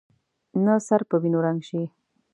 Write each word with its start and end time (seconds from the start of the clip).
نه 0.65 0.73
سر 0.87 1.01
په 1.09 1.15
وینو 1.21 1.39
رنګ 1.45 1.59
شي. 1.69 1.83